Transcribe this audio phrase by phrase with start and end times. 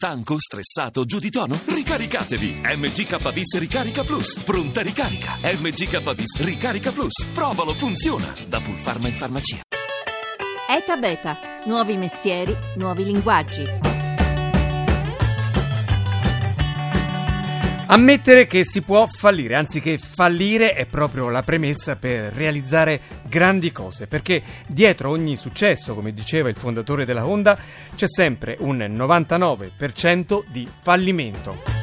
[0.00, 1.58] Stanco, stressato, giù di tono?
[1.66, 2.60] Ricaricatevi!
[2.62, 4.38] MGKBIS Ricarica Plus.
[4.44, 5.32] Pronta ricarica.
[5.42, 7.26] MGKBIS Ricarica Plus.
[7.34, 8.32] Provalo, funziona.
[8.46, 9.60] Da Pulpharma in farmacia.
[10.68, 11.38] ETA Beta.
[11.66, 13.87] Nuovi mestieri, nuovi linguaggi.
[17.90, 23.72] Ammettere che si può fallire, anzi che fallire è proprio la premessa per realizzare grandi
[23.72, 27.58] cose, perché dietro ogni successo, come diceva il fondatore della Honda,
[27.96, 31.77] c'è sempre un 99% di fallimento.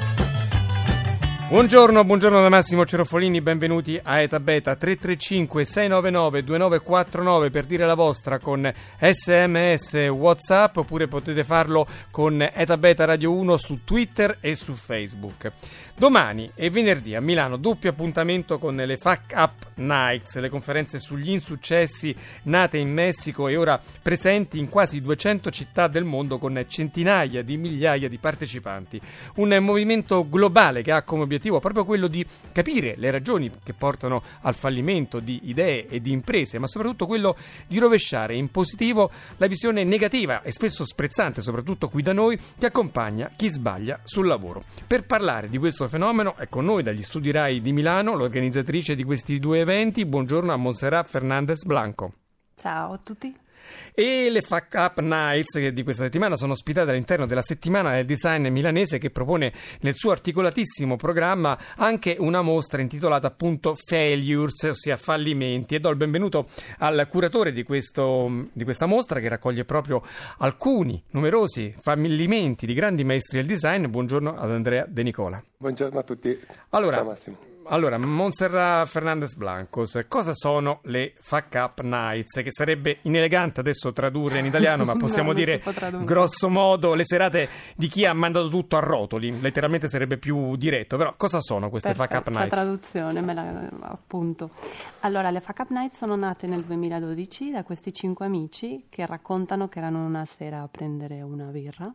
[1.47, 7.93] Buongiorno, buongiorno da Massimo Cerofolini, benvenuti a Eta Beta 335 699 2949 per dire la
[7.93, 8.67] vostra con
[8.99, 15.51] sms whatsapp oppure potete farlo con Eta Beta Radio 1 su Twitter e su Facebook.
[15.95, 21.29] Domani e venerdì a Milano doppio appuntamento con le Fuck Up Nights, le conferenze sugli
[21.29, 22.13] insuccessi
[22.45, 27.55] nate in Messico e ora presenti in quasi 200 città del mondo con centinaia di
[27.55, 28.99] migliaia di partecipanti.
[29.35, 33.73] Un movimento globale che ha come obiettivo obiettivo proprio quello di capire le ragioni che
[33.73, 37.35] portano al fallimento di idee e di imprese, ma soprattutto quello
[37.67, 42.65] di rovesciare in positivo la visione negativa e spesso sprezzante, soprattutto qui da noi, che
[42.65, 44.63] accompagna chi sbaglia sul lavoro.
[44.87, 49.03] Per parlare di questo fenomeno è con noi dagli studi RAI di Milano l'organizzatrice di
[49.03, 50.05] questi due eventi.
[50.05, 52.13] Buongiorno a Monserrat Fernandez Blanco.
[52.55, 53.44] Ciao a tutti.
[53.93, 58.47] E le Fuck Up Nights di questa settimana sono ospitate all'interno della settimana del design
[58.47, 65.75] milanese che propone nel suo articolatissimo programma anche una mostra intitolata appunto Failures, ossia fallimenti.
[65.75, 66.47] E do il benvenuto
[66.79, 70.01] al curatore di, questo, di questa mostra che raccoglie proprio
[70.39, 73.87] alcuni numerosi fallimenti di grandi maestri del design.
[73.87, 75.43] Buongiorno ad Andrea De Nicola.
[75.57, 76.39] Buongiorno a tutti.
[76.69, 77.53] Allora, Ciao Massimo.
[77.67, 82.41] Allora, Montserrat Fernandez Blancos, cosa sono le Fuck Up Nights?
[82.43, 85.63] Che sarebbe inelegante adesso tradurre in italiano, ma possiamo no, dire
[86.03, 89.41] grosso modo le serate di chi ha mandato tutto a rotoli.
[89.41, 92.51] Letteralmente sarebbe più diretto, però cosa sono queste Perfetto, Fuck Up Nights?
[92.51, 94.51] La traduzione, me la appunto.
[94.99, 99.69] Allora, le Fuck Up Nights sono nate nel 2012 da questi cinque amici che raccontano
[99.69, 101.91] che erano una sera a prendere una birra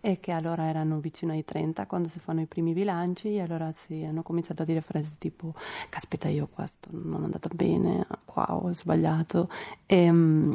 [0.00, 3.72] e che allora erano vicino ai 30 quando si fanno i primi bilanci e allora
[3.72, 5.54] si hanno cominciato a dire frasi tipo
[5.88, 9.48] caspita io questo non è andato bene, qua ho sbagliato
[9.86, 10.52] e, mm,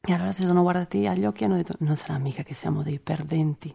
[0.00, 2.82] e allora si sono guardati agli occhi e hanno detto non sarà mica che siamo
[2.82, 3.74] dei perdenti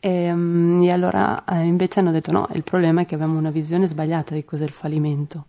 [0.00, 3.50] e, mm, e allora eh, invece hanno detto no, il problema è che abbiamo una
[3.50, 5.46] visione sbagliata di cos'è il fallimento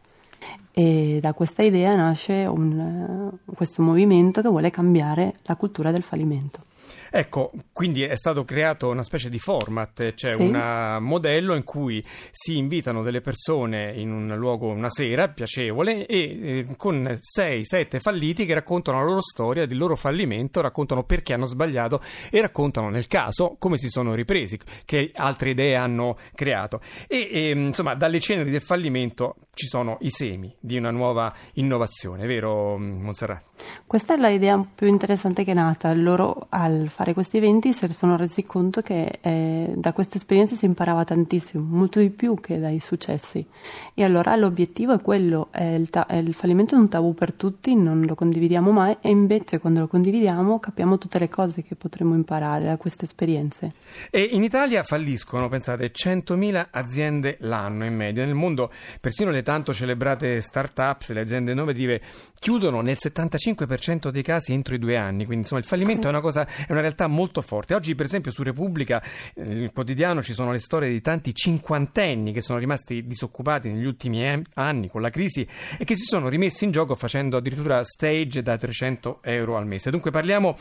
[0.72, 6.04] e da questa idea nasce un, eh, questo movimento che vuole cambiare la cultura del
[6.04, 6.68] fallimento.
[7.12, 10.42] Ecco, quindi è stato creato una specie di format, cioè sì.
[10.42, 16.18] un modello in cui si invitano delle persone in un luogo una sera piacevole e
[16.60, 21.46] eh, con 6-7 falliti che raccontano la loro storia, del loro fallimento, raccontano perché hanno
[21.46, 26.82] sbagliato e raccontano nel caso come si sono ripresi, che altre idee hanno creato.
[27.08, 32.26] E, e insomma, dalle ceneri del fallimento ci sono i semi di una nuova innovazione,
[32.26, 33.44] vero Monserrat?
[33.86, 35.94] Questa è l'idea più interessante che è nata.
[35.94, 40.66] Loro al fare questi eventi si sono resi conto che eh, da queste esperienze si
[40.66, 43.46] imparava tantissimo, molto di più che dai successi.
[43.94, 47.32] E allora l'obiettivo è quello, è il, ta- è il fallimento è un tabù per
[47.32, 51.76] tutti, non lo condividiamo mai e invece quando lo condividiamo capiamo tutte le cose che
[51.76, 53.72] potremmo imparare da queste esperienze.
[54.10, 58.26] E in Italia falliscono, pensate, 100.000 aziende l'anno in media.
[58.26, 62.02] Nel mondo persino le tanto celebrate start-up, le aziende innovative,
[62.38, 65.24] chiudono nel 75% dei casi entro i due anni.
[65.24, 66.08] Quindi insomma il fallimento sì.
[66.08, 67.76] è una cosa, è una realtà molto forte.
[67.76, 69.02] Oggi, per esempio, su Repubblica,
[69.36, 73.86] eh, il quotidiano, ci sono le storie di tanti cinquantenni che sono rimasti disoccupati negli
[73.86, 78.42] ultimi anni con la crisi e che si sono rimessi in gioco facendo addirittura stage
[78.42, 79.92] da 300 euro al mese.
[79.92, 80.56] Dunque parliamo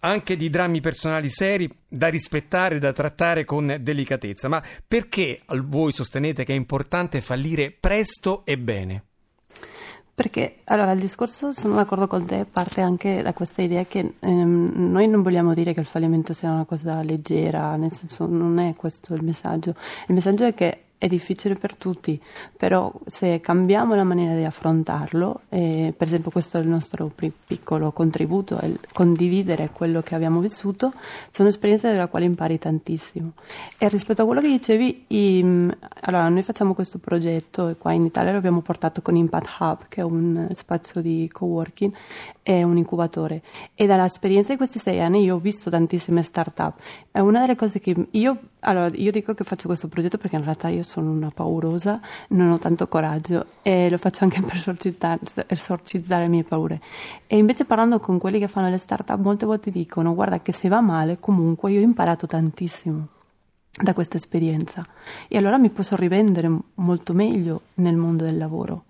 [0.00, 4.48] anche di drammi personali seri da rispettare, da trattare con delicatezza.
[4.48, 9.07] Ma perché voi sostenete che è importante fallire presto e bene?
[10.18, 14.90] Perché allora il discorso, sono d'accordo con te, parte anche da questa idea che ehm,
[14.90, 18.74] noi non vogliamo dire che il fallimento sia una cosa leggera, nel senso non è
[18.74, 19.76] questo il messaggio.
[20.08, 22.20] Il messaggio è che è difficile per tutti,
[22.56, 27.10] però se cambiamo la maniera di affrontarlo, eh, per esempio questo è il nostro
[27.46, 30.92] piccolo contributo, è condividere quello che abbiamo vissuto,
[31.30, 33.32] sono esperienze dalla quale impari tantissimo.
[33.78, 35.40] E rispetto a quello che dicevi, i,
[36.00, 39.78] allora noi facciamo questo progetto e qua in Italia lo abbiamo portato con Impact Hub,
[39.88, 41.92] che è un spazio di coworking
[42.48, 43.42] e un incubatore.
[43.74, 46.78] E dall'esperienza di questi sei anni io ho visto tantissime start-up.
[47.10, 50.44] È una delle cose che io, allora io dico che faccio questo progetto perché in
[50.44, 55.18] realtà io sono una paurosa, non ho tanto coraggio e lo faccio anche per esorcizzare,
[55.46, 56.80] esorcizzare le mie paure.
[57.26, 60.68] E invece parlando con quelli che fanno le start-up molte volte dicono guarda che se
[60.68, 63.08] va male comunque io ho imparato tantissimo.
[63.78, 64.84] da questa esperienza
[65.28, 68.84] e allora mi posso rivendere molto meglio nel mondo del lavoro.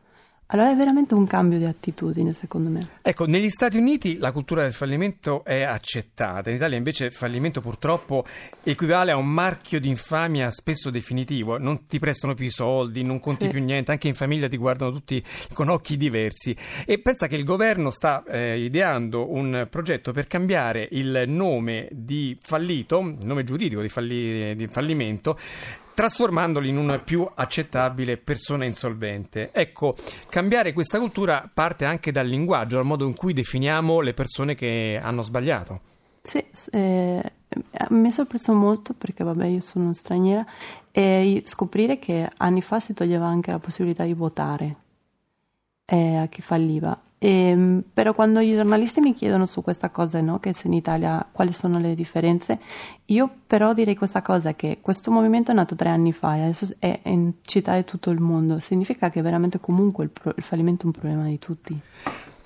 [0.51, 2.81] Allora è veramente un cambio di attitudine, secondo me.
[3.03, 7.61] Ecco, negli Stati Uniti la cultura del fallimento è accettata, in Italia invece il fallimento
[7.61, 8.25] purtroppo
[8.63, 13.21] equivale a un marchio di infamia spesso definitivo, non ti prestano più i soldi, non
[13.21, 13.51] conti sì.
[13.51, 15.23] più niente, anche in famiglia ti guardano tutti
[15.53, 16.57] con occhi diversi.
[16.87, 22.35] E pensa che il governo sta eh, ideando un progetto per cambiare il nome di
[22.41, 25.37] fallito, il nome giuridico di, falli, di fallimento,
[25.99, 29.51] trasformandoli in una più accettabile persona insolvente.
[29.51, 29.95] Ecco,
[30.29, 34.97] cambiare questa cultura parte anche dal linguaggio, dal modo in cui definiamo le persone che
[35.03, 35.81] hanno sbagliato.
[36.23, 37.33] Sì, eh,
[37.89, 40.47] mi ha sorpreso molto perché vabbè io sono straniera
[40.93, 44.77] e scoprire che anni fa si toglieva anche la possibilità di votare
[45.85, 50.21] eh, a chi falliva e, ehm, però quando i giornalisti mi chiedono su questa cosa,
[50.21, 52.59] no, che se in Italia quali sono le differenze,
[53.07, 56.69] io però direi questa cosa che questo movimento è nato tre anni fa e adesso
[56.79, 60.85] è in città di tutto il mondo, significa che veramente comunque il, pro- il fallimento
[60.85, 61.81] è un problema di tutti.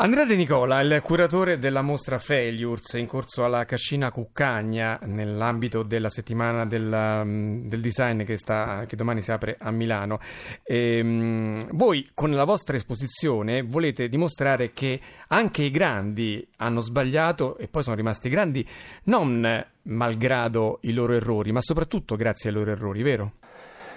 [0.03, 6.09] Andrea De Nicola, il curatore della mostra Failures in corso alla Cascina Cuccagna nell'ambito della
[6.09, 10.19] settimana del, mm, del design che, sta, che, domani si apre a Milano.
[10.65, 17.57] E, um, voi con la vostra esposizione volete dimostrare che anche i grandi hanno sbagliato
[17.57, 18.67] e poi sono rimasti grandi
[19.05, 23.35] non malgrado i loro errori, ma soprattutto grazie ai loro errori, vero?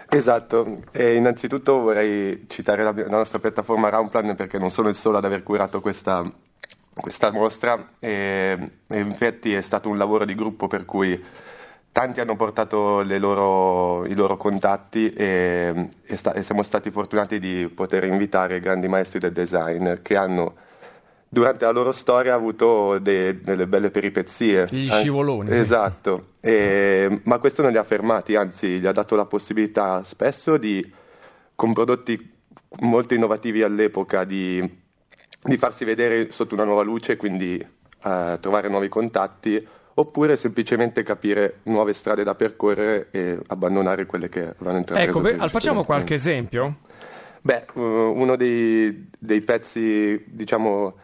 [0.10, 5.18] Esatto, e innanzitutto vorrei citare la, la, nostra piattaforma Roundplan perché non sono il solo
[5.18, 6.24] ad aver curato questa,
[6.94, 7.94] questa mostra.
[8.00, 11.22] E, e, infatti è stato un lavoro di gruppo per cui
[11.92, 17.72] tanti hanno portato loro, i loro contatti e, e, sta, e siamo stati fortunati di
[17.74, 20.56] poter invitare grandi maestri del design che hanno
[21.28, 24.66] durante la loro storia ha avuto de, delle belle peripezie.
[24.70, 25.52] Gli scivoloni.
[25.52, 30.58] Esatto, e, ma questo non li ha fermati, anzi gli ha dato la possibilità spesso
[30.58, 30.94] di,
[31.56, 32.34] con prodotti
[32.82, 34.62] molto innovativi all'epoca, di,
[35.44, 39.66] di farsi vedere sotto una nuova luce, quindi eh, trovare nuovi contatti,
[39.98, 45.10] oppure semplicemente capire nuove strade da percorrere e abbandonare quelle che avevano intrapreso.
[45.20, 46.80] Ecco, beh, facciamo qualche esempio?
[47.42, 50.96] Beh, uno dei, dei pezzi, diciamo,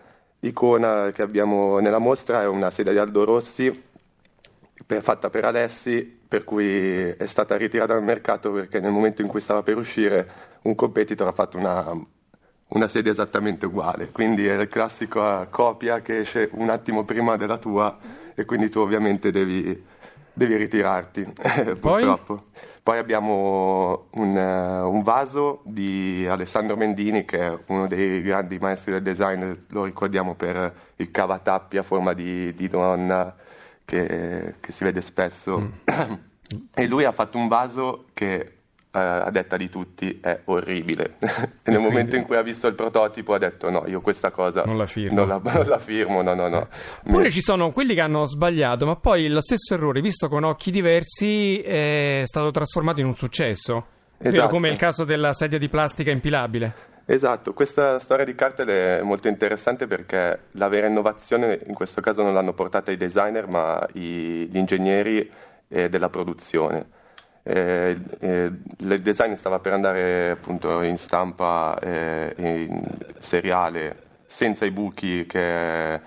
[0.41, 3.83] icona che abbiamo nella mostra è una sedia di Aldo Rossi
[4.85, 9.27] per, fatta per Alessi, per cui è stata ritirata dal mercato perché nel momento in
[9.27, 11.85] cui stava per uscire un competitor ha fatto una,
[12.67, 14.09] una sedia esattamente uguale.
[14.11, 17.97] Quindi è la classica copia che esce un attimo prima della tua
[18.33, 19.90] e quindi tu ovviamente devi
[20.33, 21.31] devi ritirarti,
[21.79, 22.45] purtroppo.
[22.83, 28.93] Poi abbiamo un, uh, un, vaso di Alessandro Mendini, che è uno dei grandi maestri
[28.93, 33.35] del design, lo ricordiamo per il cavatappi a forma di, di donna
[33.85, 35.59] che, che, si vede spesso.
[35.59, 36.13] Mm.
[36.73, 38.60] e lui ha fatto un vaso che eh,
[38.91, 41.15] a detta di tutti è orribile.
[41.63, 44.63] e nel momento in cui ha visto il prototipo ha detto no, io questa cosa
[44.65, 46.67] non la firmo, non la, non la firmo no, no, no.
[47.03, 47.31] Pure Mi...
[47.31, 51.59] ci sono quelli che hanno sbagliato, ma poi lo stesso errore, visto con occhi diversi,
[51.61, 53.85] è stato trasformato in un successo.
[54.23, 54.49] Esatto.
[54.49, 56.89] come il caso della sedia di plastica impilabile.
[57.05, 62.21] Esatto, questa storia di Cartel è molto interessante perché la vera innovazione in questo caso
[62.21, 65.27] non l'hanno portata i designer ma i, gli ingegneri
[65.67, 66.99] eh, della produzione
[67.43, 72.83] eh, eh, il design stava per andare appunto in stampa eh, in
[73.19, 75.99] seriale senza i buchi che,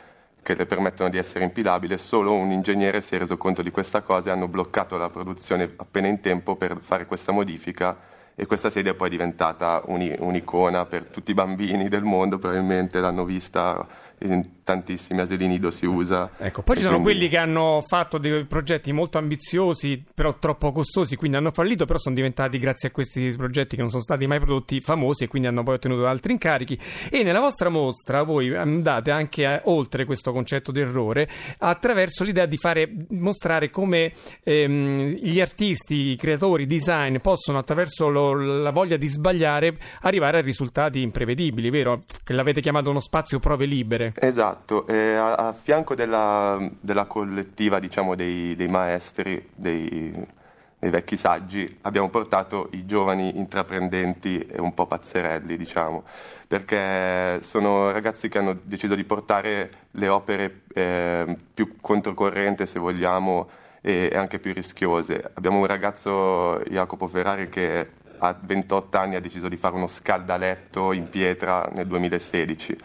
[0.43, 4.01] che, le permettono di essere impilabili, solo un ingegnere si è reso conto di questa
[4.03, 8.13] cosa e hanno bloccato la produzione appena in tempo per fare questa modifica.
[8.37, 13.25] E questa sedia poi è diventata un'icona per tutti i bambini del mondo, probabilmente l'hanno
[13.25, 13.87] vista
[14.21, 16.31] in tantissimi asili nido si usa.
[16.39, 17.19] Ecco, poi ci sono quindi...
[17.19, 21.99] quelli che hanno fatto dei progetti molto ambiziosi, però troppo costosi, quindi hanno fallito, però
[21.99, 25.49] sono diventati grazie a questi progetti che non sono stati mai prodotti famosi e quindi
[25.49, 26.79] hanno poi ottenuto altri incarichi.
[27.11, 31.29] E nella vostra mostra voi andate anche a, oltre questo concetto di errore
[31.59, 38.09] attraverso l'idea di fare mostrare come ehm, gli artisti, i creatori, i design possono attraverso
[38.09, 42.01] lo, la voglia di sbagliare arrivare a risultati imprevedibili, vero?
[42.23, 44.14] Che l'avete chiamato uno spazio prove libere.
[44.17, 50.15] Esatto, e a, a fianco della, della collettiva diciamo, dei, dei, maestri, dei,
[50.79, 56.05] dei, vecchi saggi, abbiamo portato i giovani intraprendenti e un po' pazzerelli, diciamo,
[56.47, 63.49] perché sono ragazzi che hanno deciso di portare le opere eh, più controcorrente, se vogliamo,
[63.81, 65.33] e, e anche più rischiose.
[65.35, 70.93] Abbiamo un ragazzo, Jacopo Ferrari, che a 28 anni ha deciso di fare uno scaldaletto
[70.93, 72.79] in pietra nel 2016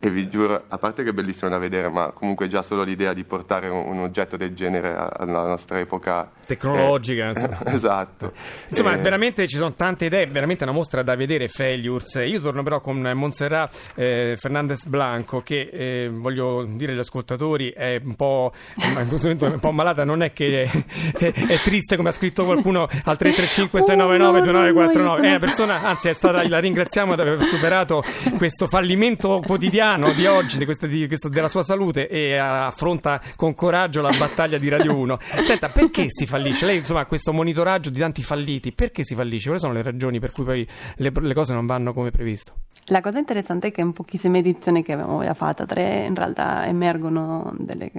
[0.00, 3.12] e vi giuro, a parte che è bellissimo da vedere, ma comunque già solo l'idea
[3.12, 7.32] di portare un, un oggetto del genere alla nostra epoca tecnologica.
[7.38, 8.32] Eh, esatto.
[8.68, 12.14] Insomma, Eh, veramente ci sono tante idee, veramente una mostra da vedere, Failures.
[12.24, 18.00] Io torno però con Montserrat eh, Fernandez Blanco, che eh, voglio dire agli ascoltatori è
[18.02, 20.84] un po', in questo momento è un po' malata, non è che è,
[21.18, 25.26] è- è triste come ha scritto qualcuno al 335 699 2949.
[25.26, 28.02] È una persona, anzi è stata, la ringraziamo di aver superato
[28.36, 33.54] questo fallimento quotidiano di oggi, di questa- di questo- della sua salute e affronta con
[33.54, 35.18] coraggio la battaglia di Radio 1.
[35.42, 36.66] Senta, perché si fallisce?
[36.66, 39.46] Lei insomma questo monitoraggio di tanti falliti, perché si fallisce?
[39.46, 42.52] Quali sono le ragioni per cui poi le, le cose non vanno come previsto?
[42.90, 46.66] La cosa interessante è che in pochissime edizioni che abbiamo già fatto, tre, in realtà
[46.66, 47.90] emergono delle,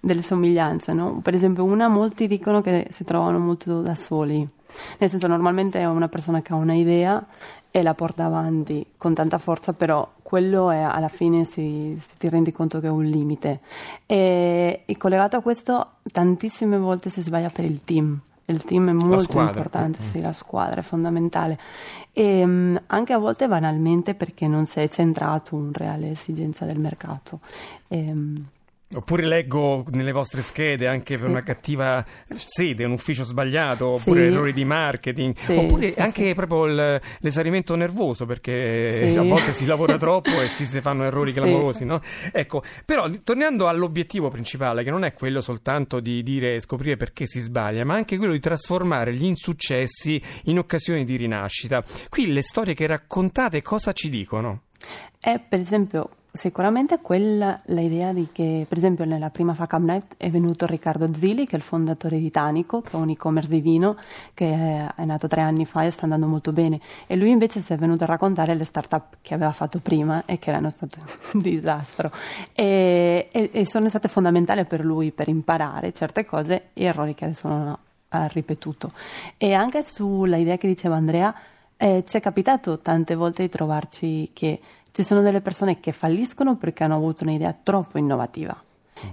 [0.00, 0.92] delle somiglianze.
[0.92, 1.20] no?
[1.22, 4.46] Per esempio, una, molti dicono che si trovano molto da soli.
[4.98, 7.24] Nel senso, normalmente è una persona che ha una idea
[7.70, 12.28] e la porta avanti con tanta forza, però quello è, alla fine si, si ti
[12.28, 13.58] rendi conto che è un limite.
[14.06, 18.16] E, e collegato a questo, tantissime volte si sbaglia per il team.
[18.44, 21.58] Il team è molto importante, sì, la squadra è fondamentale.
[22.12, 26.78] E mm, anche a volte banalmente perché non si è centrato un reale esigenza del
[26.78, 27.40] mercato.
[27.88, 28.46] Ehm,
[28.92, 31.30] Oppure leggo nelle vostre schede anche per Sì.
[31.30, 32.04] una cattiva
[32.34, 34.00] sede, un ufficio sbagliato, Sì.
[34.08, 36.34] oppure errori di marketing, Sì, oppure sì, anche sì.
[36.34, 39.16] proprio il- l'esaurimento nervoso, perché Sì.
[39.18, 41.38] a volte si lavora troppo e si, si fanno errori Sì.
[41.38, 42.00] clamorosi, no?
[42.32, 47.26] Ecco, però tornando all'obiettivo principale, che non è quello soltanto di dire e scoprire perché
[47.26, 51.84] si sbaglia, ma anche quello di trasformare gli insuccessi in occasioni di rinascita.
[52.08, 54.62] Qui le storie che raccontate cosa ci dicono?
[55.20, 60.30] È per esempio sicuramente quella l'idea di che, per esempio, nella prima Up Night è
[60.30, 63.96] venuto Riccardo Zilli, che è il fondatore di Tanico, che è un e-commerce di vino
[64.34, 66.80] che è, nato tre anni fa e sta andando molto bene.
[67.06, 70.38] E lui invece si è venuto a raccontare le start-up che aveva fatto prima e
[70.38, 71.00] che erano state
[71.32, 72.10] un disastro.
[72.52, 77.24] E, e- e sono state fondamentali per lui per imparare certe cose e errori che
[77.24, 77.76] adesso non
[78.08, 78.92] ha ripetuto.
[79.36, 81.34] E anche sulla idea che diceva Andrea,
[81.82, 84.60] eh, ci è capitato tante volte di trovarci che
[84.92, 88.60] ci sono delle persone che falliscono perché hanno avuto un'idea troppo innovativa.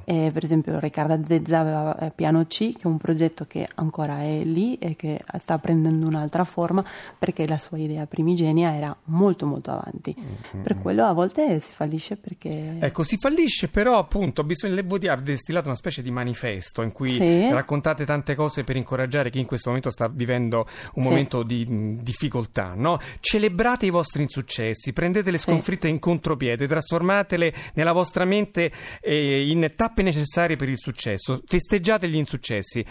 [0.06, 4.22] Eh, per esempio Riccardo Zezza aveva eh, Piano C, che è un progetto che ancora
[4.22, 6.84] è lì e che sta prendendo un'altra forma
[7.18, 10.16] perché la sua idea primigenia era molto molto avanti.
[10.62, 12.78] Per quello a volte si fallisce perché...
[12.80, 17.10] Ecco, si fallisce, però appunto bisogna, voi avete distillato una specie di manifesto in cui
[17.10, 17.50] Sì.
[17.50, 21.10] raccontate tante cose per incoraggiare chi in questo momento sta vivendo un Sì.
[21.10, 23.00] momento di mh, difficoltà, no?
[23.20, 25.44] Celebrate i vostri insuccessi, prendete le Sì.
[25.46, 32.10] sconfitte in contropiede, trasformatele nella vostra mente eh, in tappe necessarie per il successo, festeggiate
[32.10, 32.84] gli insuccessi.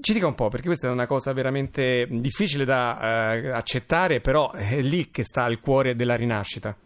[0.00, 4.50] Ci dica un po', perché questa è una cosa veramente difficile da eh, accettare, però
[4.50, 6.76] è lì che sta il cuore della rinascita.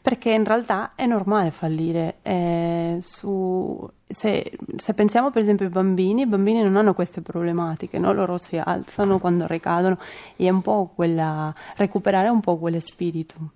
[0.00, 2.16] Perché in realtà è normale fallire.
[2.22, 7.98] eh, su- se, se pensiamo per esempio ai bambini, i bambini non hanno queste problematiche,
[7.98, 8.12] no?
[8.12, 9.98] loro si alzano quando ricadono
[10.36, 13.52] e è un po' quella, recuperare un po' quello spirito.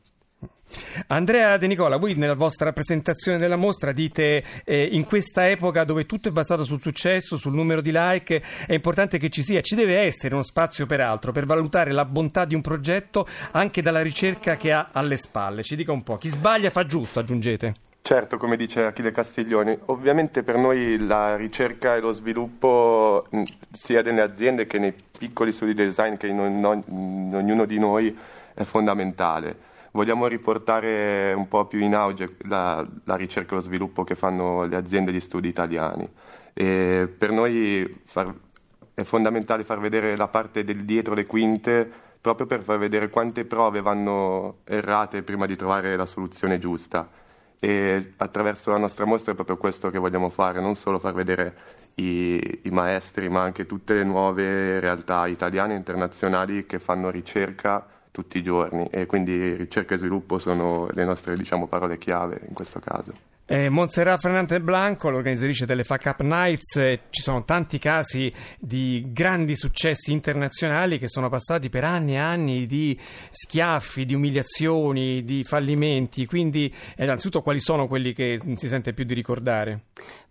[1.08, 6.06] Andrea De Nicola, voi nella vostra presentazione della mostra dite eh, in questa epoca dove
[6.06, 9.74] tutto è basato sul successo, sul numero di like, è importante che ci sia, ci
[9.74, 14.02] deve essere uno spazio per altro, per valutare la bontà di un progetto anche dalla
[14.02, 15.62] ricerca che ha alle spalle.
[15.62, 17.72] Ci dica un po', chi sbaglia fa giusto, aggiungete.
[18.02, 23.26] Certo, come dice Achille Castiglioni, ovviamente per noi la ricerca e lo sviluppo
[23.72, 28.16] sia nelle aziende che nei piccoli studi design che in, ogn- in ognuno di noi
[28.54, 29.74] è fondamentale.
[29.96, 34.64] Vogliamo riportare un po' più in auge la, la ricerca e lo sviluppo che fanno
[34.64, 36.06] le aziende di studi italiani.
[36.52, 38.34] E per noi far-
[38.92, 43.46] è fondamentale far vedere la parte del dietro le quinte proprio per far vedere quante
[43.46, 47.08] prove vanno errate prima di trovare la soluzione giusta
[47.58, 51.54] e attraverso la nostra mostra è proprio questo che vogliamo fare, non solo far vedere
[51.94, 57.86] i, i maestri, ma anche tutte le nuove realtà italiane e internazionali che fanno ricerca
[58.16, 62.54] tutti i giorni e quindi ricerca e sviluppo sono le nostre diciamo, parole chiave in
[62.54, 63.12] questo caso.
[63.44, 69.04] Eh, Montserrat Fernandez Blanco, l'organizzatrice delle Fuck Up Nights, eh, ci sono tanti casi di
[69.12, 72.98] grandi successi internazionali che sono passati per anni e anni di
[73.30, 79.04] schiaffi, di umiliazioni, di fallimenti, quindi eh, innanzitutto quali sono quelli che si sente più
[79.04, 79.82] di ricordare?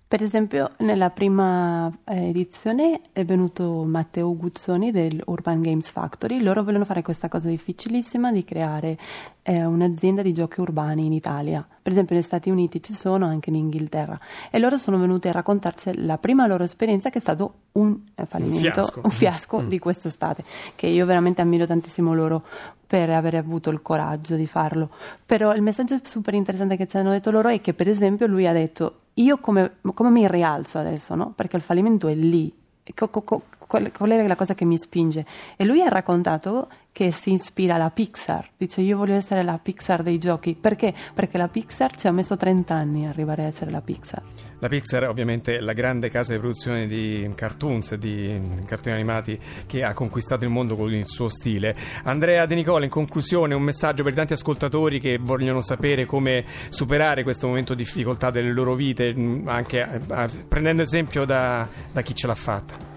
[0.08, 6.42] Per esempio, nella prima eh, edizione è venuto Matteo Guzzoni del Urban Games Factory.
[6.42, 9.00] Loro vogliono fare questa cosa difficilissima di creare
[9.42, 11.68] eh, un'azienda di giochi urbani in Italia.
[11.82, 14.20] Per esempio, negli Stati Uniti ci sono, anche in Inghilterra.
[14.52, 18.28] E loro sono venuti a raccontarci la prima loro esperienza, che è stato un eh,
[18.28, 19.68] fallimento, un fiasco, un fiasco mm.
[19.68, 20.44] di quest'estate.
[20.76, 22.44] Che io veramente ammiro tantissimo loro
[22.86, 24.92] per aver avuto il coraggio di farlo.
[25.26, 28.46] Però il messaggio super interessante che ci hanno detto loro è che, per esempio, lui
[28.46, 31.32] ha detto io come, come mi rialzo adesso, no?
[31.36, 32.54] Perché il fallimento è lì.
[32.94, 33.44] Co, co,
[33.76, 35.26] qual, qual è la cosa che mi spinge?
[35.58, 38.52] E lui ha raccontato che si ispira alla Pixar.
[38.56, 40.56] Dice io voglio essere la Pixar dei giochi.
[40.56, 40.94] Perché?
[41.14, 44.24] Perché la Pixar ci ha messo 30 anni a arrivare a essere la Pixar.
[44.60, 49.84] La Pixar ovviamente è la grande casa di produzione di cartoons, di cartoni animati che
[49.84, 51.76] ha conquistato il mondo con il suo stile.
[52.04, 57.24] Andrea De Nicola, in conclusione un messaggio per tanti ascoltatori che vogliono sapere come superare
[57.24, 59.14] questo momento di difficoltà delle loro vite,
[59.46, 62.95] anche eh, prendendo esempio da, da chi ce l'ha fatta.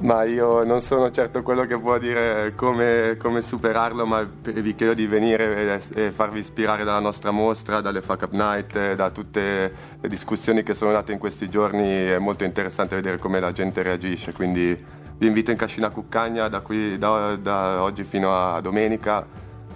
[0.00, 4.94] Ma io non sono certo quello che può dire come, come superarlo, ma vi chiedo
[4.94, 9.72] di venire e, e, farvi ispirare dalla nostra mostra, dalle Fuck Up Night, da tutte
[10.00, 12.06] le discussioni che sono nate in questi giorni.
[12.06, 14.84] È molto interessante vedere come la gente reagisce, quindi
[15.18, 19.26] vi invito in Cascina Cuccagna da, qui, da, da oggi fino a domenica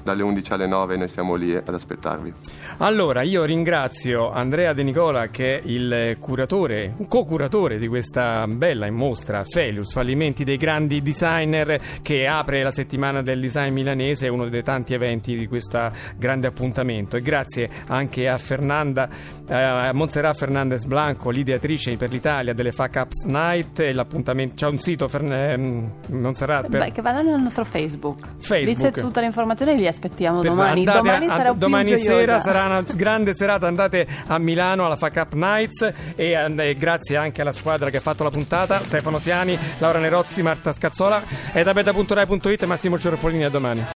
[0.02, 2.32] dalle 11 alle 9 noi siamo lì ad aspettarvi.
[2.78, 9.44] Allora, io ringrazio Andrea De Nicola che è il curatore, co-curatore di questa bella mostra
[9.44, 14.94] Felius, fallimenti dei grandi designer che apre la settimana del design milanese, uno dei tanti
[14.94, 19.08] eventi di questo grande appuntamento e grazie anche a Fernanda
[19.48, 24.78] eh, Montserrat Fernandez Blanco, l'ideatrice per l'Italia delle Fuck Ups Night e l'appuntamento c'è un
[24.78, 25.56] sito Fern- eh,
[26.08, 26.80] Montserrat per...
[26.80, 28.36] Beh, che vadano nel nostro Facebook.
[28.38, 28.76] Facebook.
[28.76, 30.80] Dice tutta l'informazione li aspettiamo domani.
[30.80, 33.66] andate Domani a- sarà domani sera sarà una grande serata.
[33.66, 35.82] Andate a Milano alla Fuck Up Nights
[36.16, 40.42] e, eh, grazie anche alla squadra che ha fatto la puntata: Stefano Siani, Laura Nerozzi,
[40.42, 41.22] Marta Scazzola.
[41.52, 43.44] Edabeta.rai.it e Massimo Cerofolini.
[43.44, 43.84] A domani.